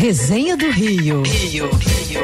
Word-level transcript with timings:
Resenha 0.00 0.56
do 0.56 0.70
Rio. 0.70 1.22
Rio, 1.24 1.68
Rio. 1.76 2.22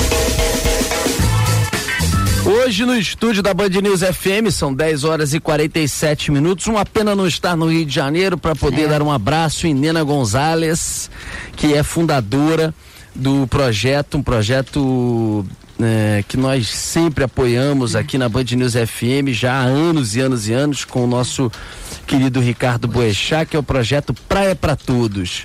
Hoje 2.47 2.87
no 2.87 2.97
estúdio 2.97 3.43
da 3.43 3.53
Band 3.53 3.69
News 3.69 4.01
FM 4.01 4.51
são 4.51 4.73
10 4.73 5.05
horas 5.05 5.35
e 5.35 5.41
47 5.41 6.33
minutos. 6.33 6.67
Uma 6.69 6.87
pena 6.87 7.15
não 7.15 7.27
estar 7.27 7.55
no 7.55 7.71
Rio 7.71 7.85
de 7.85 7.95
Janeiro 7.95 8.39
para 8.39 8.57
poder 8.57 8.85
é. 8.85 8.89
dar 8.89 9.03
um 9.03 9.13
abraço 9.13 9.67
em 9.67 9.75
Nena 9.75 10.03
Gonzalez, 10.03 11.11
que 11.55 11.75
é 11.75 11.83
fundadora 11.83 12.75
do 13.15 13.47
projeto, 13.47 14.17
um 14.17 14.23
projeto 14.23 15.45
é, 15.79 16.25
que 16.27 16.39
nós 16.39 16.71
sempre 16.71 17.25
apoiamos 17.25 17.95
aqui 17.95 18.17
na 18.17 18.27
Band 18.27 18.45
News 18.53 18.73
FM 18.73 19.33
já 19.33 19.53
há 19.53 19.65
anos 19.65 20.17
e 20.17 20.21
anos 20.21 20.49
e 20.49 20.55
anos 20.55 20.83
com 20.83 21.05
o 21.05 21.07
nosso 21.07 21.53
querido 22.07 22.41
Ricardo 22.41 22.89
Boechat, 22.89 23.51
que 23.51 23.55
é 23.55 23.59
o 23.59 23.63
projeto 23.63 24.15
Praia 24.15 24.57
para 24.57 24.75
Todos. 24.75 25.45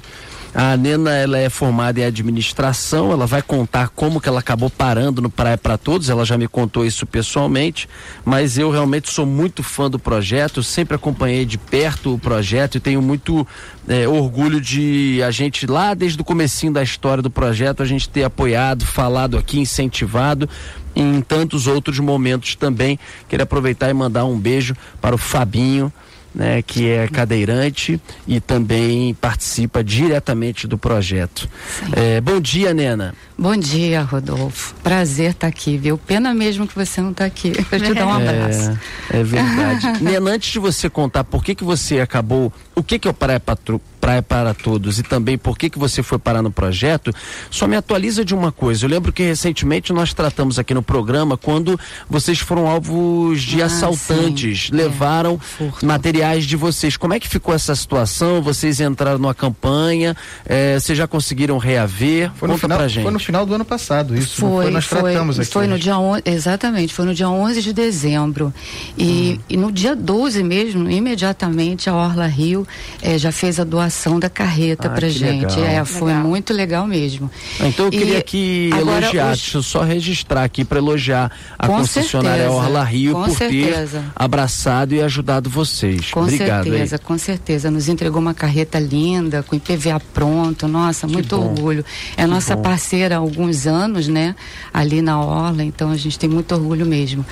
A 0.54 0.76
Nena 0.76 1.12
ela 1.12 1.38
é 1.38 1.50
formada 1.50 2.02
em 2.02 2.04
administração, 2.04 3.12
ela 3.12 3.26
vai 3.26 3.42
contar 3.42 3.88
como 3.88 4.20
que 4.20 4.28
ela 4.28 4.42
acabou 4.42 4.70
parando 4.70 5.22
no 5.22 5.30
Praia 5.30 5.58
para 5.58 5.78
Todos, 5.78 6.10
ela 6.10 6.26
já 6.26 6.38
me 6.38 6.48
contou 6.48 6.86
isso 6.86 7.06
pessoalmente, 7.06 7.88
mas 8.26 8.58
eu 8.58 8.70
realmente 8.70 9.10
sou 9.10 9.26
muito 9.26 9.64
fã 9.64 9.90
do 9.90 9.98
projeto, 9.98 10.62
sempre 10.62 10.96
acompanhei 10.96 11.46
de 11.46 11.58
perto 11.58 12.16
o 12.16 12.20
projeto 12.20 12.76
e 12.76 12.82
tenho 12.82 13.02
muito 13.02 13.48
é, 13.88 14.06
orgulho 14.08 14.60
de 14.60 15.22
a 15.26 15.32
gente 15.32 15.66
lá 15.66 15.94
desde 15.94 16.22
o 16.22 16.26
comecinho 16.26 16.74
da 16.74 16.84
história 16.84 17.24
do 17.24 17.30
projeto 17.30 17.82
a 17.82 17.86
gente 17.86 18.10
ter 18.10 18.24
apoiado, 18.24 18.86
falado 18.86 19.38
aqui, 19.38 19.58
incentivado 19.58 20.50
em 20.94 21.22
tantos 21.22 21.66
outros 21.66 22.00
momentos 22.00 22.56
também. 22.56 23.00
Queria 23.30 23.44
aproveitar 23.44 23.90
e 23.90 23.94
mandar 23.94 24.26
um 24.26 24.38
beijo 24.38 24.76
para 25.00 25.16
o 25.16 25.18
Fabinho, 25.18 25.92
né, 26.34 26.62
que 26.62 26.90
é 26.90 27.08
cadeirante 27.08 28.00
e 28.28 28.40
também 28.40 29.14
participa 29.14 29.84
diretamente 29.84 30.68
do 30.68 30.78
projeto. 30.78 31.50
É, 31.94 32.22
bom 32.22 32.40
dia, 32.40 32.74
Nena. 32.74 33.14
Bom 33.38 33.56
dia, 33.58 34.02
Rodolfo. 34.04 34.76
Prazer 34.84 35.32
estar 35.32 35.42
tá 35.42 35.48
aqui, 35.48 35.78
viu? 35.78 35.98
Pena 35.98 36.34
mesmo 36.34 36.68
que 36.68 36.76
você 36.76 37.02
não 37.02 37.12
está 37.12 37.26
aqui 37.26 37.52
para 37.66 37.80
te 37.80 37.94
dar 37.94 38.08
um 38.08 38.14
abraço. 38.14 38.78
É, 39.12 39.20
é 39.20 39.24
verdade. 39.24 40.04
Nena, 40.04 40.32
antes 40.32 40.52
de 40.52 40.60
você 40.60 40.90
contar 40.90 41.24
por 41.24 41.44
que 41.44 41.56
que 41.56 41.64
você 41.64 42.00
acabou, 42.00 42.54
o 42.82 42.84
que 42.84 42.98
que 42.98 43.08
é 43.08 43.12
o 43.12 43.14
Praia 43.14 43.40
Patru 43.40 43.80
Praia 44.02 44.24
para 44.24 44.56
Todos 44.56 44.98
e 44.98 45.04
também 45.04 45.38
por 45.38 45.56
que 45.56 45.70
que 45.70 45.78
você 45.78 46.02
foi 46.02 46.18
parar 46.18 46.42
no 46.42 46.52
projeto, 46.52 47.14
só 47.52 47.68
me 47.68 47.76
atualiza 47.76 48.26
de 48.26 48.34
uma 48.34 48.52
coisa. 48.52 48.84
Eu 48.86 48.90
lembro 48.90 49.14
que 49.14 49.22
recentemente 49.22 49.94
nós 49.94 50.12
tratamos 50.12 50.58
aqui 50.58 50.74
no 50.74 50.82
programa 50.82 51.38
quando 51.38 51.80
vocês 52.10 52.40
foram 52.40 52.68
alvos 52.68 53.44
de 53.44 53.62
ah, 53.62 53.68
assaltantes, 53.68 54.68
sim. 54.68 54.74
É, 54.74 54.76
levaram 54.76 55.40
é, 55.60 55.86
materiais 55.86 56.46
de 56.46 56.56
vocês. 56.56 56.98
Como 56.98 57.14
é 57.14 57.20
que 57.20 57.28
ficou 57.28 57.54
essa 57.54 57.76
situação? 57.76 58.42
Vocês 58.42 58.80
entraram 58.80 59.20
numa 59.20 59.36
campanha, 59.36 60.18
é, 60.46 60.80
vocês 60.80 60.98
já 60.98 61.08
conseguiram 61.08 61.60
reaver? 61.60 62.32
Foi 62.36 62.50
Conta 62.50 62.62
final, 62.62 62.78
pra 62.80 62.88
gente. 62.88 63.04
Foi 63.04 63.12
no 63.12 63.20
final 63.20 63.46
do 63.46 63.54
ano 63.54 63.66
passado, 63.66 64.18
isso. 64.18 64.38
Foi, 64.38 64.64
foi 64.64 64.72
nós 64.72 64.86
foi, 64.86 65.02
tratamos 65.12 65.40
aqui. 65.40 65.52
Foi 65.52 65.68
no 65.68 65.78
dia 65.78 66.00
on, 66.00 66.20
exatamente, 66.26 66.92
foi 66.92 67.06
no 67.06 67.14
dia 67.14 67.30
11 67.30 67.62
de 67.62 67.72
dezembro. 67.72 68.52
E, 68.98 69.38
hum. 69.38 69.44
e 69.48 69.58
no 69.58 69.72
dia 69.72 69.96
12 69.96 70.44
mesmo, 70.44 70.90
imediatamente 70.90 71.88
a 71.88 71.94
Orla 71.94 72.26
Rio 72.26 72.68
eh, 73.02 73.18
já 73.18 73.32
fez 73.32 73.60
a 73.60 73.64
doação 73.64 74.20
da 74.20 74.30
carreta 74.30 74.88
ah, 74.88 74.92
pra 74.92 75.10
gente. 75.10 75.56
Legal. 75.56 75.82
É, 75.82 75.86
foi 75.86 76.14
legal. 76.14 76.24
muito 76.24 76.54
legal 76.54 76.88
mesmo. 76.88 77.30
Ah, 77.60 77.68
então 77.68 77.86
eu 77.86 77.92
queria 77.92 78.18
aqui 78.18 78.70
agora, 78.74 79.06
elogiar, 79.06 79.32
os... 79.32 79.40
deixa 79.40 79.58
eu 79.58 79.64
só 79.64 79.82
registrar 79.82 80.44
aqui 80.44 80.64
para 80.64 80.78
elogiar 80.78 81.32
a 81.58 81.68
com 81.68 81.78
concessionária 81.78 82.44
certeza, 82.44 82.62
Orla 82.62 82.84
Rio 82.84 83.14
por 83.14 83.30
certeza. 83.30 84.00
ter 84.00 84.12
abraçado 84.16 84.94
e 84.94 85.02
ajudado 85.02 85.50
vocês. 85.50 86.12
Com 86.12 86.22
Obrigado. 86.22 86.64
certeza, 86.64 86.96
aí. 86.96 87.02
com 87.02 87.18
certeza. 87.18 87.72
Nos 87.72 87.90
entregou 87.90 88.22
uma 88.22 88.34
carreta 88.34 88.80
linda, 88.80 89.44
com 89.44 89.56
IPVA 89.56 90.00
pronto. 90.14 90.68
Nossa, 90.68 91.08
que 91.08 91.14
muito 91.14 91.38
bom. 91.38 91.50
orgulho. 91.50 91.86
É 92.16 92.24
que 92.24 92.28
nossa 92.28 92.56
bom. 92.56 92.62
parceira 92.62 93.16
há 93.16 93.18
alguns 93.20 93.66
anos, 93.68 94.08
né? 94.08 94.36
Ali 94.74 95.02
na 95.02 95.20
Orla, 95.20 95.64
então 95.64 95.92
a 95.92 95.98
gente 95.98 96.18
tem 96.18 96.30
muito 96.30 96.54
orgulho 96.54 96.86
mesmo. 96.86 97.26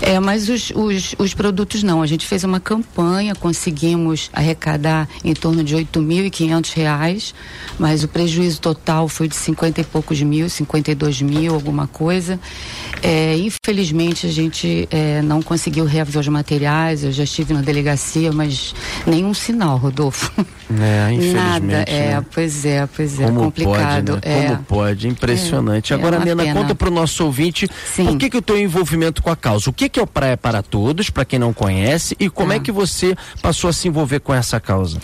É, 0.00 0.20
mas 0.20 0.48
os, 0.48 0.70
os, 0.74 1.14
os 1.18 1.34
produtos 1.34 1.82
não. 1.82 2.02
A 2.02 2.06
gente 2.06 2.26
fez 2.26 2.44
uma 2.44 2.60
campanha, 2.60 3.34
conseguimos 3.34 4.30
arrecadar 4.32 4.73
em 5.24 5.34
torno 5.34 5.62
de 5.62 5.74
8 5.74 6.00
mil 6.00 6.24
e 6.24 6.30
quinhentos 6.30 6.72
reais, 6.72 7.34
mas 7.78 8.04
o 8.04 8.08
prejuízo 8.08 8.60
total 8.60 9.08
foi 9.08 9.28
de 9.28 9.36
cinquenta 9.36 9.80
e 9.80 9.84
poucos 9.84 10.20
mil, 10.22 10.48
cinquenta 10.48 10.90
e 10.90 10.94
dois 10.94 11.20
mil, 11.20 11.54
alguma 11.54 11.86
coisa. 11.86 12.38
É, 13.02 13.36
infelizmente 13.36 14.26
a 14.26 14.30
gente 14.30 14.88
é, 14.90 15.20
não 15.22 15.42
conseguiu 15.42 15.84
reaver 15.84 16.20
os 16.20 16.28
materiais, 16.28 17.04
eu 17.04 17.12
já 17.12 17.24
estive 17.24 17.52
na 17.52 17.60
delegacia, 17.60 18.32
mas 18.32 18.74
nenhum 19.06 19.34
sinal, 19.34 19.76
Rodolfo. 19.76 20.32
É, 20.80 21.12
infelizmente. 21.12 21.34
Nada, 21.34 21.84
é, 21.86 22.14
né? 22.14 22.24
pois 22.32 22.64
é, 22.64 22.86
pois 22.86 23.20
é, 23.20 23.26
Como 23.26 23.40
complicado. 23.40 24.12
Pode, 24.14 24.28
né? 24.28 24.44
é. 24.44 24.48
Como 24.48 24.64
pode, 24.64 25.08
impressionante. 25.08 25.92
É, 25.92 25.96
Agora, 25.96 26.16
é 26.16 26.24
Nena, 26.24 26.42
pena. 26.42 26.60
conta 26.60 26.74
para 26.74 26.88
o 26.88 26.90
nosso 26.90 27.24
ouvinte 27.24 27.68
Sim. 27.94 28.06
por 28.06 28.16
que, 28.16 28.30
que 28.30 28.36
o 28.36 28.42
teu 28.42 28.58
envolvimento 28.58 29.22
com 29.22 29.30
a 29.30 29.36
causa? 29.36 29.68
O 29.68 29.72
que, 29.72 29.88
que 29.88 30.00
é 30.00 30.02
o 30.02 30.06
Praia 30.06 30.36
para 30.36 30.62
Todos, 30.62 31.10
para 31.10 31.24
quem 31.24 31.38
não 31.38 31.52
conhece, 31.52 32.16
e 32.18 32.30
como 32.30 32.52
é 32.52 32.56
ah. 32.56 32.60
que 32.60 32.72
você 32.72 33.14
passou 33.42 33.68
a 33.68 33.72
se 33.72 33.88
envolver 33.88 34.20
com 34.20 34.32
essa 34.32 34.58
causa? 34.64 34.98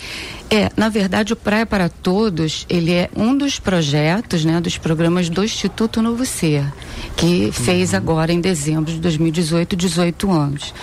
É, 0.51 0.69
na 0.77 0.89
verdade, 0.89 1.33
o 1.33 1.37
Praia 1.37 1.65
para 1.65 1.89
Todos, 1.89 2.67
ele 2.69 2.93
é 2.93 3.09
um 3.15 3.37
dos 3.37 3.61
projetos, 3.61 4.45
né, 4.45 4.61
dos 4.61 4.77
programas 4.77 5.29
do 5.29 5.45
Instituto 5.45 6.03
Novo 6.03 6.27
Ser, 6.27 6.65
que 7.17 7.47
uhum. 7.47 7.53
fez 7.53 7.95
agora 7.95 8.33
em 8.33 8.41
dezembro 8.41 8.93
de 8.93 8.99
2018, 8.99 9.77
18 9.77 10.31
anos. 10.31 10.75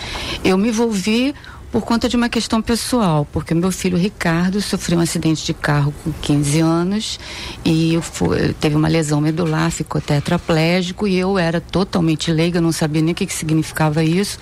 Eu 0.43 0.57
me 0.57 0.69
envolvi 0.69 1.35
por 1.77 1.85
conta 1.85 2.09
de 2.09 2.15
uma 2.15 2.27
questão 2.27 2.59
pessoal, 2.59 3.27
porque 3.31 3.53
meu 3.53 3.71
filho 3.71 3.99
Ricardo 3.99 4.59
sofreu 4.63 4.97
um 4.97 5.01
acidente 5.01 5.45
de 5.45 5.53
carro 5.53 5.93
com 6.03 6.11
15 6.11 6.59
anos 6.59 7.19
e 7.63 7.99
fui, 8.01 8.51
teve 8.53 8.75
uma 8.75 8.88
lesão 8.88 9.21
medular, 9.21 9.69
ficou 9.69 10.01
tetraplégico 10.01 11.07
e 11.07 11.16
eu 11.16 11.37
era 11.37 11.61
totalmente 11.61 12.31
leiga, 12.31 12.59
não 12.59 12.71
sabia 12.71 12.99
nem 12.99 13.11
o 13.11 13.16
que, 13.16 13.27
que 13.27 13.33
significava 13.33 14.03
isso. 14.03 14.39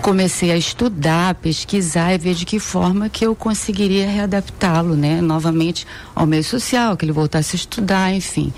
Comecei 0.00 0.52
a 0.52 0.56
estudar, 0.56 1.34
pesquisar 1.34 2.14
e 2.14 2.18
ver 2.18 2.34
de 2.34 2.46
que 2.46 2.60
forma 2.60 3.08
que 3.08 3.26
eu 3.26 3.34
conseguiria 3.34 4.08
readaptá-lo, 4.08 4.94
né, 4.94 5.20
novamente 5.20 5.84
ao 6.14 6.24
meio 6.24 6.44
social, 6.44 6.96
que 6.96 7.04
ele 7.04 7.10
voltasse 7.10 7.56
a 7.56 7.58
estudar, 7.58 8.14
enfim. 8.14 8.52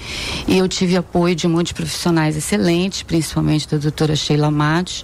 E 0.46 0.58
eu 0.58 0.68
tive 0.68 0.98
apoio 0.98 1.34
de 1.34 1.48
muitos 1.48 1.72
profissionais 1.72 2.36
excelentes, 2.36 3.02
principalmente 3.04 3.66
da 3.66 3.78
doutora 3.78 4.14
Sheila 4.14 4.50
Matos, 4.50 5.02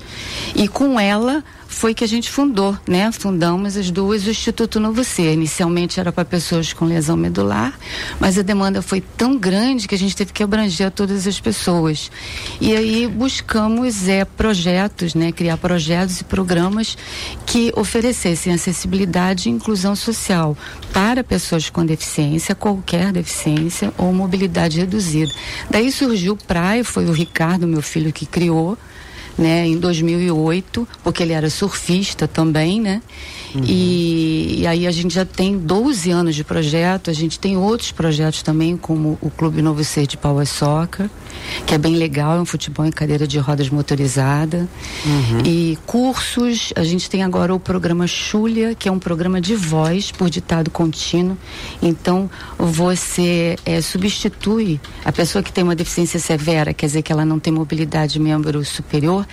e 0.54 0.68
com 0.68 1.00
ela 1.00 1.42
foi 1.68 1.94
que 1.94 2.02
a 2.02 2.08
gente 2.08 2.30
fundou, 2.30 2.76
né? 2.88 3.12
Fundamos 3.12 3.76
as 3.76 3.90
duas 3.90 4.26
o 4.26 4.30
Instituto 4.30 4.80
Novo 4.80 5.04
Ser. 5.04 5.34
Inicialmente 5.34 6.00
era 6.00 6.10
para 6.10 6.24
pessoas 6.24 6.72
com 6.72 6.86
lesão 6.86 7.16
medular, 7.16 7.78
mas 8.18 8.38
a 8.38 8.42
demanda 8.42 8.80
foi 8.80 9.02
tão 9.02 9.36
grande 9.36 9.86
que 9.86 9.94
a 9.94 9.98
gente 9.98 10.16
teve 10.16 10.32
que 10.32 10.42
abranger 10.42 10.90
todas 10.90 11.26
as 11.26 11.38
pessoas. 11.38 12.10
E 12.58 12.74
aí 12.74 13.06
buscamos 13.06 14.08
é, 14.08 14.24
projetos, 14.24 15.14
né? 15.14 15.30
Criar 15.30 15.58
projetos 15.58 16.22
e 16.22 16.24
programas 16.24 16.96
que 17.44 17.70
oferecessem 17.76 18.52
acessibilidade 18.52 19.48
e 19.48 19.52
inclusão 19.52 19.94
social 19.94 20.56
para 20.92 21.22
pessoas 21.22 21.68
com 21.68 21.84
deficiência, 21.84 22.54
qualquer 22.54 23.12
deficiência 23.12 23.92
ou 23.98 24.12
mobilidade 24.12 24.80
reduzida. 24.80 25.30
Daí 25.70 25.92
surgiu 25.92 26.32
o 26.32 26.36
Praia, 26.36 26.82
foi 26.82 27.04
o 27.04 27.12
Ricardo, 27.12 27.68
meu 27.68 27.82
filho, 27.82 28.12
que 28.12 28.24
criou 28.24 28.76
né, 29.38 29.66
em 29.66 29.78
2008, 29.78 30.86
porque 31.02 31.22
ele 31.22 31.32
era 31.32 31.48
surfista 31.48 32.26
também, 32.26 32.80
né? 32.80 33.00
Uhum. 33.54 33.62
E, 33.64 34.60
e, 34.60 34.66
aí 34.66 34.86
a 34.86 34.90
gente 34.90 35.14
já 35.14 35.24
tem 35.24 35.56
12 35.56 36.10
anos 36.10 36.34
de 36.34 36.44
projeto, 36.44 37.10
a 37.10 37.12
gente 37.12 37.38
tem 37.38 37.56
outros 37.56 37.92
projetos 37.92 38.42
também, 38.42 38.76
como 38.76 39.18
o 39.20 39.30
Clube 39.30 39.62
Novo 39.62 39.82
Ser 39.84 40.06
de 40.06 40.16
Power 40.16 40.46
Soccer, 40.46 41.08
que 41.66 41.74
é 41.74 41.78
bem 41.78 41.96
legal, 41.96 42.36
é 42.36 42.40
um 42.40 42.44
futebol 42.44 42.84
em 42.84 42.90
cadeira 42.90 43.26
de 43.26 43.38
rodas 43.38 43.70
motorizada. 43.70 44.68
Uhum. 45.04 45.42
E 45.44 45.78
cursos, 45.86 46.72
a 46.76 46.84
gente 46.84 47.08
tem 47.08 47.22
agora 47.22 47.54
o 47.54 47.60
programa 47.60 48.06
Xulia, 48.06 48.74
que 48.74 48.88
é 48.88 48.92
um 48.92 48.98
programa 48.98 49.40
de 49.40 49.54
voz 49.54 50.10
por 50.10 50.28
ditado 50.28 50.70
contínuo. 50.70 51.36
Então, 51.80 52.30
você 52.58 53.56
é, 53.64 53.80
substitui 53.80 54.80
a 55.04 55.12
pessoa 55.12 55.42
que 55.42 55.52
tem 55.52 55.64
uma 55.64 55.74
deficiência 55.74 56.18
severa, 56.18 56.74
quer 56.74 56.86
dizer 56.86 57.02
que 57.02 57.12
ela 57.12 57.24
não 57.24 57.38
tem 57.38 57.52
mobilidade 57.52 58.18
membro 58.18 58.64
superior, 58.64 59.26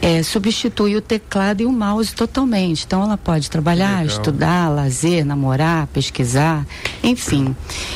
é, 0.00 0.22
substitui 0.22 0.96
o 0.96 1.00
teclado 1.00 1.62
e 1.62 1.66
o 1.66 1.72
mouse 1.72 2.14
totalmente. 2.14 2.84
Então, 2.84 3.02
ela 3.02 3.16
pode 3.16 3.50
trabalhar, 3.50 4.00
Legal. 4.00 4.06
estudar, 4.06 4.68
lazer, 4.68 5.24
namorar, 5.24 5.86
pesquisar, 5.88 6.66
enfim. 7.02 7.54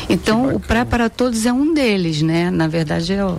Então, 0.08 0.54
o 0.54 0.60
Pré 0.60 0.84
para 0.84 1.08
Todos 1.08 1.46
é 1.46 1.52
um 1.52 1.74
deles, 1.74 2.22
né? 2.22 2.50
Na 2.50 2.68
verdade, 2.68 3.12
é 3.12 3.24
o 3.24 3.36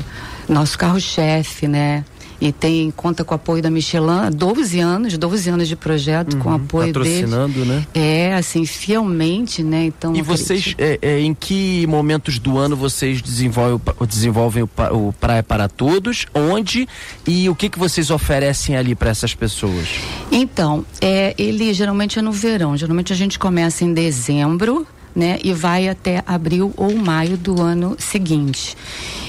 nosso 0.47 0.77
carro-chefe, 0.77 1.67
né? 1.67 2.03
E 2.41 2.51
tem 2.51 2.91
conta 2.91 3.23
com 3.23 3.33
o 3.33 3.35
apoio 3.35 3.61
da 3.61 3.69
Michelin, 3.69 4.31
12 4.33 4.79
anos, 4.79 5.17
12 5.17 5.49
anos 5.49 5.67
de 5.67 5.75
projeto 5.75 6.35
uhum, 6.35 6.39
com 6.39 6.53
apoio 6.53 6.93
patrocinando, 6.93 7.53
deles. 7.53 7.67
né? 7.67 7.87
É, 7.93 8.33
assim, 8.33 8.65
fielmente, 8.65 9.61
né? 9.63 9.85
Então, 9.85 10.15
e 10.15 10.21
vocês, 10.21 10.73
é, 10.77 10.99
é, 11.01 11.19
em 11.19 11.33
que 11.33 11.85
momentos 11.87 12.39
do 12.39 12.57
ano 12.57 12.75
vocês 12.75 13.21
desenvolvem, 13.21 13.79
desenvolvem 14.07 14.63
o, 14.63 14.69
o 14.91 15.13
Praia 15.13 15.43
para 15.43 15.67
Todos? 15.67 16.25
Onde 16.33 16.87
e 17.27 17.49
o 17.49 17.55
que 17.55 17.69
que 17.69 17.79
vocês 17.79 18.09
oferecem 18.09 18.77
ali 18.77 18.95
para 18.95 19.09
essas 19.09 19.33
pessoas? 19.33 19.87
Então, 20.31 20.85
é, 21.01 21.33
ele 21.37 21.73
geralmente 21.73 22.19
é 22.19 22.21
no 22.21 22.31
verão. 22.31 22.77
Geralmente 22.77 23.11
a 23.11 23.15
gente 23.15 23.37
começa 23.37 23.83
em 23.83 23.93
dezembro, 23.93 24.87
né? 25.15 25.39
E 25.43 25.53
vai 25.53 25.87
até 25.87 26.23
abril 26.25 26.73
ou 26.77 26.95
maio 26.95 27.37
do 27.37 27.61
ano 27.61 27.95
seguinte. 27.97 28.75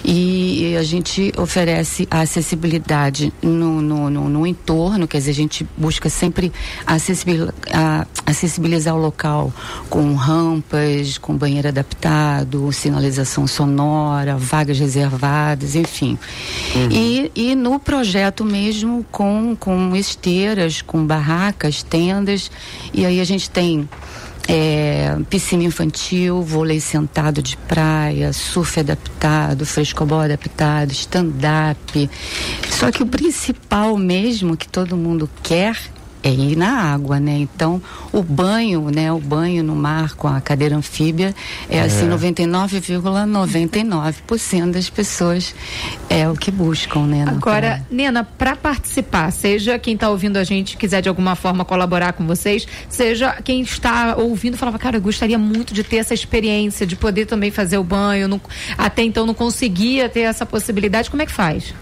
E 0.05 0.77
a 0.77 0.83
gente 0.83 1.33
oferece 1.37 2.09
a 2.11 2.21
acessibilidade 2.21 3.33
no, 3.43 3.83
no, 3.83 4.09
no, 4.09 4.29
no 4.29 4.47
entorno, 4.47 5.07
quer 5.07 5.19
dizer, 5.19 5.31
a 5.31 5.35
gente 5.35 5.67
busca 5.77 6.09
sempre 6.09 6.53
acessibil, 6.87 7.51
a, 7.73 8.07
acessibilizar 8.25 8.95
o 8.95 8.99
local 8.99 9.53
com 9.89 10.15
rampas, 10.15 11.19
com 11.19 11.37
banheiro 11.37 11.69
adaptado, 11.69 12.73
sinalização 12.73 13.47
sonora, 13.47 14.37
vagas 14.37 14.79
reservadas, 14.79 15.75
enfim. 15.75 16.19
Uhum. 16.75 16.89
E, 16.91 17.33
e 17.35 17.55
no 17.55 17.79
projeto 17.79 18.45
mesmo 18.45 19.05
com, 19.11 19.55
com 19.59 19.95
esteiras, 19.95 20.81
com 20.81 21.05
barracas, 21.07 21.83
tendas, 21.83 22.51
e 22.93 23.05
aí 23.05 23.21
a 23.21 23.25
gente 23.25 23.51
tem 23.51 23.89
é, 24.53 25.17
piscina 25.31 25.63
infantil, 25.63 26.43
vôlei 26.43 26.81
sentado 26.81 27.41
de 27.41 27.57
praia, 27.57 28.33
surf 28.33 28.81
adaptado, 28.81 29.65
frescobol 29.65 30.19
adaptado, 30.19 30.91
stand-up. 30.91 32.11
Só 32.69 32.91
que 32.91 33.01
o 33.01 33.07
principal 33.07 33.97
mesmo 33.97 34.57
que 34.57 34.69
todo 34.69 34.97
mundo 34.97 35.31
quer 35.41 35.77
é 36.23 36.31
ir 36.31 36.57
na 36.57 36.93
água, 36.93 37.19
né? 37.19 37.39
Então, 37.39 37.83
o 38.13 38.23
banho, 38.23 38.91
né? 38.91 39.11
O 39.13 39.19
banho 39.19 39.63
no 39.63 39.75
mar 39.75 40.15
com 40.15 40.29
a 40.29 40.41
cadeira 40.41 40.77
anfíbia 40.77 41.35
é, 41.69 41.81
assim, 41.81 42.11
é. 42.11 42.15
assim 42.15 42.43
99,99% 42.43 44.71
das 44.71 44.91
pessoas 44.91 45.55
é 46.09 46.29
o 46.29 46.35
que 46.35 46.51
buscam, 46.51 47.07
né? 47.07 47.25
Agora, 47.27 47.85
Nena, 47.91 48.25
para 48.25 48.57
participar, 48.57 49.31
seja 49.31 49.79
quem 49.79 49.95
está 49.95 50.11
ouvindo 50.11 50.37
a 50.37 50.45
gente 50.45 50.77
quiser 50.77 51.01
de 51.01 51.09
alguma 51.09 51.35
forma 51.35 51.65
colaborar 51.65 52.13
com 52.13 52.27
vocês, 52.27 52.67
seja 52.89 53.37
quem 53.43 53.63
está 53.63 54.17
ouvindo 54.17 54.57
falava, 54.57 54.79
cara, 54.79 54.99
eu 54.99 55.01
gostaria 55.01 55.39
muito 55.39 55.73
de 55.73 55.83
ter 55.83 55.97
essa 55.97 56.15
experiência, 56.15 56.87
de 56.87 56.97
poder 56.97 57.27
também 57.27 57.51
fazer 57.51 57.79
o 57.79 57.85
banho, 57.85 58.29
não, 58.29 58.41
até 58.77 59.03
então 59.03 59.27
não 59.27 59.35
conseguia 59.35 60.09
ter 60.09 60.21
essa 60.21 60.45
possibilidade, 60.45 61.11
como 61.11 61.23
é 61.23 61.27
que 61.27 61.33
faz? 61.33 61.75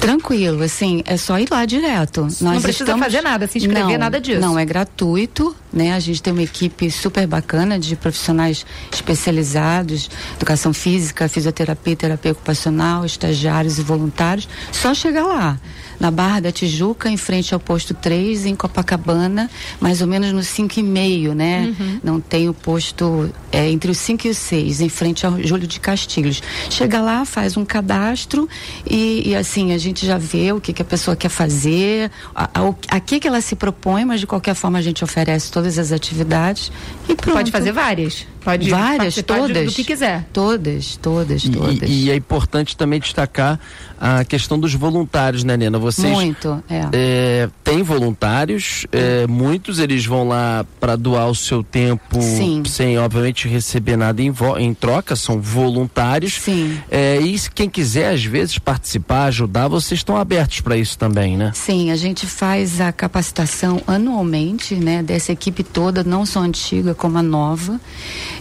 Tranquilo, 0.00 0.62
assim, 0.62 1.02
é 1.06 1.16
só 1.16 1.38
ir 1.38 1.48
lá 1.50 1.64
direto. 1.64 2.22
Nós 2.22 2.40
não 2.40 2.60
precisa 2.60 2.84
estamos... 2.84 3.04
fazer 3.04 3.22
nada, 3.22 3.46
se 3.46 3.63
inscrever, 3.66 3.92
não, 3.92 3.98
nada 3.98 4.20
disso. 4.20 4.40
Não, 4.40 4.58
é 4.58 4.64
gratuito, 4.64 5.54
né? 5.72 5.92
A 5.92 6.00
gente 6.00 6.22
tem 6.22 6.32
uma 6.32 6.42
equipe 6.42 6.90
super 6.90 7.26
bacana 7.26 7.78
de 7.78 7.96
profissionais 7.96 8.64
especializados, 8.92 10.10
educação 10.36 10.72
física, 10.72 11.28
fisioterapia, 11.28 11.96
terapia 11.96 12.32
ocupacional, 12.32 13.04
estagiários 13.04 13.78
e 13.78 13.82
voluntários. 13.82 14.48
Só 14.72 14.94
chegar 14.94 15.24
lá 15.26 15.58
na 15.98 16.10
Barra 16.10 16.40
da 16.40 16.52
Tijuca, 16.52 17.08
em 17.08 17.16
frente 17.16 17.54
ao 17.54 17.60
posto 17.60 17.94
3, 17.94 18.46
em 18.46 18.54
Copacabana, 18.54 19.50
mais 19.80 20.00
ou 20.00 20.06
menos 20.06 20.32
no 20.32 20.40
5,5, 20.40 21.32
né? 21.34 21.74
Uhum. 21.78 22.00
Não 22.02 22.20
tem 22.20 22.48
o 22.48 22.54
posto 22.54 23.30
é, 23.52 23.70
entre 23.70 23.90
os 23.90 23.98
5 23.98 24.26
e 24.26 24.30
os 24.30 24.38
6, 24.38 24.80
em 24.80 24.88
frente 24.88 25.26
ao 25.26 25.42
Júlio 25.42 25.66
de 25.66 25.80
Castilhos. 25.80 26.42
Chega 26.70 27.00
lá, 27.00 27.24
faz 27.24 27.56
um 27.56 27.64
cadastro 27.64 28.48
e, 28.88 29.30
e 29.30 29.36
assim, 29.36 29.72
a 29.72 29.78
gente 29.78 30.04
já 30.04 30.18
vê 30.18 30.52
o 30.52 30.60
que, 30.60 30.72
que 30.72 30.82
a 30.82 30.84
pessoa 30.84 31.16
quer 31.16 31.28
fazer, 31.28 32.10
a, 32.34 32.44
a, 32.44 32.74
a, 32.96 33.00
que, 33.00 33.20
que 33.20 33.28
ela 33.28 33.40
se 33.40 33.53
propõe, 33.56 34.04
mas 34.04 34.20
de 34.20 34.26
qualquer 34.26 34.54
forma 34.54 34.78
a 34.78 34.82
gente 34.82 35.02
oferece 35.04 35.50
todas 35.50 35.78
as 35.78 35.92
atividades 35.92 36.70
e 37.08 37.14
pronto. 37.14 37.36
Pode 37.36 37.50
fazer 37.50 37.72
várias. 37.72 38.26
Pode 38.44 38.68
Várias, 38.68 39.14
todas. 39.22 39.66
do 39.66 39.72
que 39.72 39.82
quiser. 39.82 40.28
Todas, 40.30 40.96
todas, 40.96 41.48
todas. 41.48 41.88
E, 41.88 42.04
e, 42.04 42.10
é 42.10 42.14
importante 42.14 42.76
também 42.76 43.00
destacar 43.00 43.58
a 43.98 44.22
questão 44.22 44.60
dos 44.60 44.74
voluntários, 44.74 45.42
né, 45.44 45.56
Nena? 45.56 45.78
Vocês. 45.78 46.12
Muito, 46.12 46.62
é. 46.68 46.88
é 46.92 47.48
tem 47.64 47.82
voluntários, 47.82 48.86
é, 48.92 49.26
muitos 49.26 49.78
eles 49.78 50.04
vão 50.04 50.28
lá 50.28 50.66
para 50.78 50.94
doar 50.94 51.30
o 51.30 51.34
seu 51.34 51.62
tempo 51.62 52.20
Sim. 52.20 52.62
sem, 52.66 52.98
obviamente, 52.98 53.48
receber 53.48 53.96
nada 53.96 54.20
em, 54.20 54.32
em 54.58 54.74
troca, 54.74 55.16
são 55.16 55.40
voluntários. 55.40 56.34
Sim. 56.34 56.78
É, 56.90 57.18
e 57.22 57.40
quem 57.54 57.70
quiser, 57.70 58.12
às 58.12 58.22
vezes, 58.24 58.58
participar, 58.58 59.24
ajudar, 59.24 59.68
vocês 59.68 60.00
estão 60.00 60.18
abertos 60.18 60.60
para 60.60 60.76
isso 60.76 60.98
também, 60.98 61.38
né? 61.38 61.52
Sim, 61.54 61.90
a 61.90 61.96
gente 61.96 62.26
faz 62.26 62.82
a 62.82 62.92
capacitação 62.92 63.80
anualmente, 63.86 64.74
né, 64.74 65.02
dessa 65.02 65.32
equipe 65.32 65.62
toda, 65.62 66.04
não 66.04 66.26
só 66.26 66.40
antiga 66.40 66.94
como 66.94 67.16
a 67.16 67.22
nova. 67.22 67.80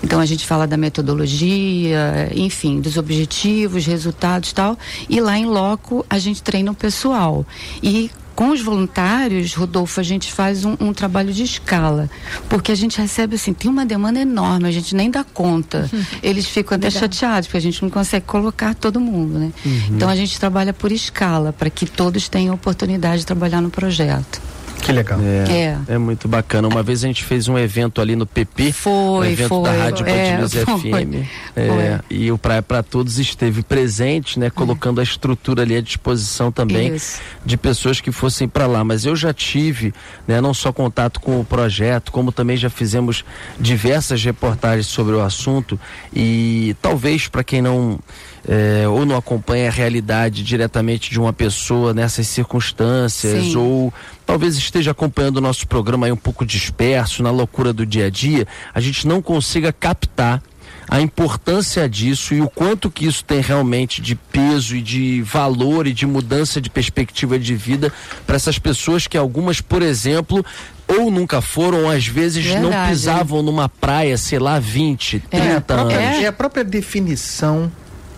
Então 0.03 0.19
a 0.19 0.25
gente 0.25 0.45
fala 0.45 0.67
da 0.67 0.75
metodologia, 0.77 2.29
enfim, 2.35 2.81
dos 2.81 2.97
objetivos, 2.97 3.85
resultados 3.85 4.51
e 4.51 4.53
tal. 4.53 4.77
E 5.09 5.21
lá 5.21 5.37
em 5.37 5.45
loco 5.45 6.05
a 6.09 6.19
gente 6.19 6.43
treina 6.43 6.71
o 6.71 6.75
pessoal. 6.75 7.45
E 7.81 8.11
com 8.35 8.49
os 8.49 8.61
voluntários, 8.61 9.53
Rodolfo, 9.53 9.99
a 9.99 10.03
gente 10.03 10.31
faz 10.31 10.65
um, 10.65 10.75
um, 10.79 10.91
trabalho 10.91 11.31
de 11.31 11.43
escala, 11.43 12.09
porque 12.49 12.71
a 12.71 12.75
gente 12.75 12.99
recebe 12.99 13.35
assim, 13.35 13.53
tem 13.53 13.69
uma 13.69 13.85
demanda 13.85 14.19
enorme, 14.19 14.67
a 14.67 14.71
gente 14.71 14.95
nem 14.95 15.09
dá 15.09 15.23
conta. 15.23 15.89
Uhum. 15.93 16.03
Eles 16.21 16.47
ficam 16.47 16.75
até 16.75 16.89
Verdade. 16.89 17.15
chateados, 17.15 17.47
porque 17.47 17.57
a 17.57 17.61
gente 17.61 17.81
não 17.83 17.89
consegue 17.89 18.25
colocar 18.25 18.73
todo 18.73 18.99
mundo, 18.99 19.37
né? 19.37 19.53
Uhum. 19.63 19.81
Então 19.91 20.09
a 20.09 20.15
gente 20.15 20.39
trabalha 20.39 20.73
por 20.73 20.91
escala, 20.91 21.53
para 21.53 21.69
que 21.69 21.85
todos 21.85 22.27
tenham 22.27 22.55
oportunidade 22.55 23.19
de 23.19 23.25
trabalhar 23.25 23.61
no 23.61 23.69
projeto. 23.69 24.41
Que 24.83 24.91
legal. 24.91 25.19
É, 25.21 25.77
é, 25.89 25.93
é. 25.93 25.97
muito 25.97 26.27
bacana. 26.27 26.67
Uma 26.67 26.83
vez 26.83 27.03
a 27.03 27.07
gente 27.07 27.23
fez 27.23 27.47
um 27.47 27.57
evento 27.57 28.01
ali 28.01 28.15
no 28.15 28.25
PP. 28.25 28.73
Foi, 28.73 28.91
um 28.91 29.23
evento 29.23 29.47
foi. 29.47 29.63
da 29.63 29.71
Rádio 29.71 30.05
é, 30.05 30.37
News 30.37 30.51
FM. 30.53 31.25
É, 31.55 31.99
e 32.09 32.31
o 32.31 32.37
Praia 32.37 32.61
para 32.61 32.83
Todos 32.83 33.17
esteve 33.17 33.63
presente, 33.63 34.37
né? 34.37 34.49
Colocando 34.49 34.99
a 34.99 35.03
estrutura 35.03 35.61
ali 35.61 35.77
à 35.77 35.81
disposição 35.81 36.51
também 36.51 36.95
Isso. 36.95 37.21
de 37.45 37.55
pessoas 37.55 38.01
que 38.01 38.11
fossem 38.11 38.47
para 38.47 38.67
lá. 38.67 38.83
Mas 38.83 39.05
eu 39.05 39.15
já 39.15 39.33
tive, 39.33 39.93
né? 40.27 40.41
Não 40.41 40.53
só 40.53 40.73
contato 40.73 41.21
com 41.21 41.39
o 41.39 41.45
projeto, 41.45 42.11
como 42.11 42.31
também 42.31 42.57
já 42.57 42.69
fizemos 42.69 43.23
diversas 43.57 44.23
reportagens 44.23 44.87
sobre 44.87 45.15
o 45.15 45.21
assunto. 45.21 45.79
E 46.13 46.75
talvez 46.81 47.27
para 47.29 47.43
quem 47.43 47.61
não 47.61 47.99
é, 48.47 48.87
ou 48.87 49.05
não 49.05 49.15
acompanha 49.15 49.67
a 49.67 49.71
realidade 49.71 50.43
diretamente 50.43 51.09
de 51.09 51.19
uma 51.19 51.31
pessoa 51.31 51.93
nessas 51.93 52.27
circunstâncias, 52.27 53.45
Sim. 53.45 53.57
ou 53.57 53.93
talvez 54.25 54.55
esteja 54.55 54.91
acompanhando 54.91 55.37
o 55.37 55.41
nosso 55.41 55.67
programa 55.67 56.07
aí 56.07 56.11
um 56.11 56.17
pouco 56.17 56.45
disperso, 56.45 57.23
na 57.23 57.31
loucura 57.31 57.71
do 57.71 57.85
dia 57.85 58.07
a 58.07 58.09
dia, 58.09 58.47
a 58.73 58.81
gente 58.81 59.07
não 59.07 59.21
consiga 59.21 59.71
captar 59.71 60.41
a 60.89 60.99
importância 60.99 61.87
disso 61.87 62.33
e 62.33 62.41
o 62.41 62.49
quanto 62.49 62.91
que 62.91 63.05
isso 63.05 63.23
tem 63.23 63.39
realmente 63.39 64.01
de 64.01 64.15
peso 64.15 64.75
e 64.75 64.81
de 64.81 65.21
valor 65.21 65.87
e 65.87 65.93
de 65.93 66.05
mudança 66.05 66.59
de 66.59 66.69
perspectiva 66.69 67.39
de 67.39 67.55
vida 67.55 67.91
para 68.27 68.35
essas 68.35 68.59
pessoas 68.59 69.07
que 69.07 69.17
algumas, 69.17 69.61
por 69.61 69.81
exemplo, 69.81 70.45
ou 70.87 71.09
nunca 71.09 71.41
foram, 71.41 71.83
ou 71.83 71.89
às 71.89 72.05
vezes 72.05 72.45
Verdade. 72.45 72.75
não 72.75 72.87
pisavam 72.89 73.41
numa 73.41 73.69
praia, 73.69 74.17
sei 74.17 74.39
lá, 74.39 74.59
20, 74.59 75.19
30 75.29 75.73
é, 75.73 75.77
anos. 75.77 75.93
É 75.93 76.27
a 76.27 76.33
própria 76.33 76.63
definição 76.63 77.71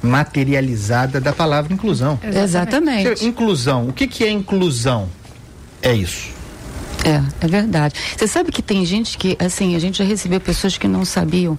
materializada 0.05 1.19
da 1.19 1.33
palavra 1.33 1.73
inclusão. 1.73 2.19
Exatamente. 2.23 3.25
Inclusão. 3.25 3.87
O 3.87 3.93
que, 3.93 4.07
que 4.07 4.23
é 4.23 4.29
inclusão? 4.29 5.09
É 5.81 5.93
isso. 5.93 6.34
É, 7.05 7.21
é 7.39 7.47
verdade. 7.47 7.93
Você 8.17 8.27
sabe 8.27 8.51
que 8.51 8.63
tem 8.63 8.83
gente 8.83 9.15
que, 9.15 9.37
assim, 9.39 9.75
a 9.75 9.79
gente 9.79 9.99
já 9.99 10.03
recebeu 10.03 10.41
pessoas 10.41 10.75
que 10.75 10.87
não 10.87 11.05
sabiam 11.05 11.57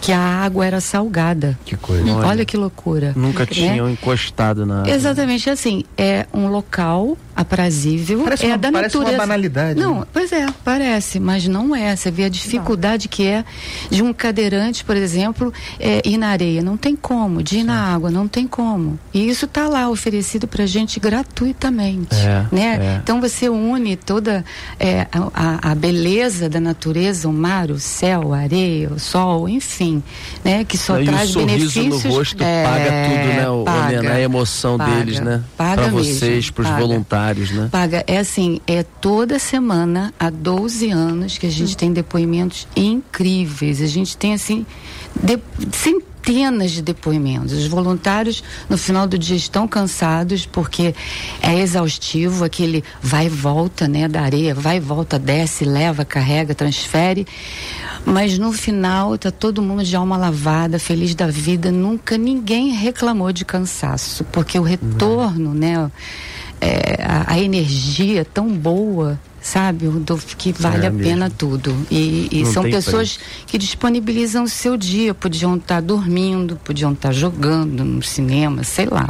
que 0.00 0.10
a 0.10 0.18
água 0.18 0.66
era 0.66 0.80
salgada. 0.80 1.56
Que 1.64 1.76
coisa. 1.76 2.02
Olha, 2.12 2.26
Olha 2.26 2.44
que 2.44 2.56
loucura. 2.56 3.12
Nunca 3.14 3.44
né? 3.44 3.46
tinham 3.50 3.88
encostado 3.88 4.66
na. 4.66 4.88
Exatamente, 4.88 5.48
assim, 5.48 5.84
é 5.96 6.26
um 6.34 6.48
local 6.48 7.16
aprazível. 7.38 8.24
Parece, 8.24 8.46
é 8.46 8.48
uma, 8.48 8.58
da 8.58 8.72
parece 8.72 8.96
natureza. 8.96 9.16
uma 9.16 9.26
banalidade. 9.26 9.78
Não, 9.78 10.00
né? 10.00 10.06
pois 10.12 10.32
é, 10.32 10.44
parece, 10.64 11.20
mas 11.20 11.46
não 11.46 11.74
é. 11.74 11.94
Você 11.94 12.10
vê 12.10 12.24
a 12.24 12.28
dificuldade 12.28 13.06
não. 13.06 13.10
que 13.10 13.24
é 13.24 13.44
de 13.88 14.02
um 14.02 14.12
cadeirante, 14.12 14.84
por 14.84 14.96
exemplo, 14.96 15.52
é, 15.78 16.02
ir 16.04 16.18
na 16.18 16.30
areia. 16.30 16.60
Não 16.62 16.76
tem 16.76 16.96
como. 16.96 17.40
De 17.40 17.56
ir 17.56 17.60
Sim. 17.60 17.66
na 17.66 17.94
água, 17.94 18.10
não 18.10 18.26
tem 18.26 18.48
como. 18.48 18.98
E 19.14 19.28
isso 19.28 19.44
está 19.44 19.68
lá 19.68 19.88
oferecido 19.88 20.48
pra 20.48 20.66
gente 20.66 20.98
gratuitamente. 20.98 22.16
É, 22.16 22.46
né? 22.50 22.78
É. 22.80 23.00
Então 23.00 23.20
você 23.20 23.48
une 23.48 23.94
toda 23.94 24.44
é, 24.80 24.87
a, 25.34 25.72
a, 25.72 25.74
beleza 25.74 26.48
da 26.48 26.60
natureza, 26.60 27.28
o 27.28 27.32
mar, 27.32 27.70
o 27.70 27.78
céu, 27.78 28.32
a 28.34 28.38
areia, 28.38 28.90
o 28.92 28.98
sol, 28.98 29.48
enfim, 29.48 30.02
né? 30.44 30.64
Que 30.64 30.76
só 30.76 31.00
e 31.00 31.04
traz 31.04 31.34
o 31.34 31.40
benefícios. 31.40 32.04
no 32.04 32.10
rosto 32.10 32.42
é, 32.42 32.64
paga 32.64 32.84
tudo, 32.84 33.34
né? 33.34 33.50
O, 33.50 33.64
paga, 33.64 34.12
a 34.12 34.20
emoção 34.20 34.78
paga, 34.78 34.94
deles, 34.96 35.20
né? 35.20 35.42
Paga 35.56 35.82
pra 35.82 35.90
vocês, 35.90 36.50
para 36.50 36.62
os 36.62 36.68
voluntários 36.70 37.08
voluntários, 37.08 37.50
né? 37.50 37.68
Paga. 37.70 38.04
É 38.06 38.18
assim, 38.18 38.60
é 38.66 38.82
toda 38.82 39.38
semana, 39.38 40.12
há 40.18 40.30
12 40.30 40.90
anos, 40.90 41.38
que 41.38 41.46
a 41.46 41.50
gente 41.50 41.74
hum. 41.74 41.78
tem 41.78 41.92
depoimentos 41.92 42.66
incríveis. 42.76 43.80
A 43.80 43.86
gente 43.86 44.16
tem, 44.16 44.34
assim, 44.34 44.66
de, 45.20 45.38
centenas 45.72 46.08
de 46.72 46.82
depoimentos. 46.82 47.52
Os 47.52 47.66
voluntários, 47.66 48.42
no 48.68 48.76
final 48.76 49.06
do 49.06 49.18
dia, 49.18 49.36
estão 49.36 49.66
cansados 49.66 50.44
porque 50.44 50.94
é 51.40 51.58
exaustivo, 51.58 52.44
aquele 52.44 52.84
vai 53.00 53.26
e 53.26 53.28
volta, 53.28 53.88
né, 53.88 54.06
da 54.06 54.20
areia, 54.20 54.54
vai 54.54 54.76
e 54.76 54.80
volta, 54.80 55.18
desce, 55.18 55.64
leva, 55.64 56.04
carrega, 56.04 56.54
transfere. 56.54 57.26
Mas 58.04 58.38
no 58.38 58.52
final 58.52 59.16
tá 59.16 59.30
todo 59.30 59.62
mundo 59.62 59.84
de 59.84 59.96
alma 59.96 60.16
lavada, 60.16 60.78
feliz 60.78 61.14
da 61.14 61.26
vida. 61.26 61.70
Nunca 61.70 62.18
ninguém 62.18 62.72
reclamou 62.72 63.32
de 63.32 63.44
cansaço, 63.44 64.24
porque 64.24 64.58
o 64.58 64.62
retorno, 64.62 65.54
né? 65.54 65.90
é, 66.60 67.02
a, 67.02 67.34
a, 67.34 67.38
energia 67.38 68.24
tão 68.24 68.48
boa 68.48 69.18
sabe, 69.40 69.86
Rodolfo, 69.86 70.36
que 70.36 70.52
vale 70.52 70.84
É 70.84 70.88
a 70.88 70.90
mesmo. 70.90 71.10
pena 71.10 71.30
tudo. 71.30 71.74
E, 71.90 72.28
e 72.30 72.46
são 72.46 72.62
pessoas 72.64 73.18
que 73.46 73.56
disponibilizam 73.58 74.44
o 74.44 74.48
seu 74.48 74.76
dia, 74.76 75.14
podiam 75.14 75.56
estar 75.56 75.80
dormindo, 75.80 76.56
podiam 76.64 76.92
estar 76.92 77.12
jogando 77.12 77.84
no 77.84 78.02
cinema, 78.02 78.62
sei 78.64 78.86
lá. 78.86 79.08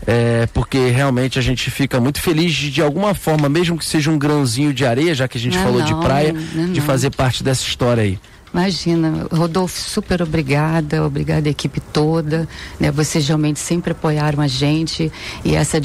É, 0.07 0.47
porque 0.53 0.89
realmente 0.89 1.37
a 1.37 1.41
gente 1.41 1.69
fica 1.69 1.99
muito 1.99 2.21
feliz 2.21 2.51
de, 2.53 2.71
de 2.71 2.81
alguma 2.81 3.13
forma, 3.13 3.47
mesmo 3.49 3.77
que 3.77 3.85
seja 3.85 4.09
um 4.09 4.17
grãozinho 4.17 4.73
de 4.73 4.85
areia, 4.85 5.13
já 5.13 5.27
que 5.27 5.37
a 5.37 5.41
gente 5.41 5.57
Não, 5.57 5.63
falou 5.63 5.81
de 5.81 5.91
não, 5.91 5.99
praia, 5.99 6.33
não, 6.33 6.71
de 6.71 6.79
não. 6.79 6.85
fazer 6.85 7.09
parte 7.11 7.43
dessa 7.43 7.63
história 7.63 8.03
aí. 8.03 8.19
Imagina, 8.53 9.27
Rodolfo, 9.31 9.79
super 9.79 10.21
obrigada, 10.21 11.05
obrigada 11.05 11.47
a 11.47 11.51
equipe 11.51 11.79
toda, 11.79 12.47
né? 12.79 12.89
Vocês 12.91 13.27
realmente 13.27 13.59
sempre 13.59 13.91
apoiaram 13.91 14.41
a 14.41 14.47
gente 14.47 15.11
e 15.45 15.55
essa, 15.55 15.77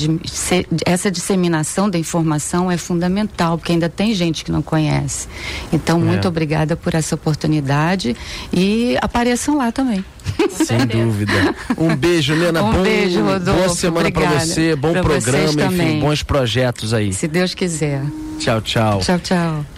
essa 0.86 1.10
disseminação 1.10 1.90
da 1.90 1.98
informação 1.98 2.70
é 2.70 2.76
fundamental, 2.76 3.58
porque 3.58 3.72
ainda 3.72 3.88
tem 3.88 4.14
gente 4.14 4.44
que 4.44 4.50
não 4.50 4.62
conhece. 4.62 5.28
Então, 5.72 6.00
muito 6.00 6.24
É. 6.24 6.28
obrigada 6.28 6.74
por 6.76 6.94
essa 6.94 7.14
oportunidade 7.14 8.16
e 8.52 8.96
apareçam 9.02 9.56
lá 9.58 9.70
também. 9.70 10.04
Sem 10.50 10.78
dúvida. 10.88 11.54
Um 11.76 11.94
beijo, 11.94 12.34
Nena. 12.34 12.62
Um 12.62 12.72
bom, 12.72 12.82
beijo, 12.82 13.22
Rodolfo. 13.22 13.60
Boa 13.64 13.74
semana 13.74 14.08
Obrigada. 14.08 14.40
você, 14.40 14.74
bom 14.74 14.92
Pra 14.92 15.02
programa, 15.02 15.64
enfim, 15.66 16.00
bons 16.00 16.22
projetos 16.22 16.94
aí. 16.94 17.12
Se 17.12 17.28
Deus 17.28 17.52
quiser. 17.54 18.02
Tchau, 18.38 18.60
tchau. 18.62 19.00
Tchau, 19.00 19.18
tchau. 19.18 19.73